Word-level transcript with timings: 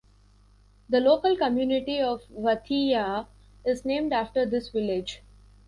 The 0.89 0.99
local 0.99 1.37
community 1.37 1.99
of 2.01 2.23
Vatheia 2.29 3.27
is 3.63 3.85
named 3.85 4.13
after 4.13 4.47
this 4.47 4.69
village. 4.69 5.21